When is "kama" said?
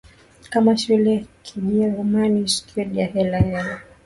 0.49-0.77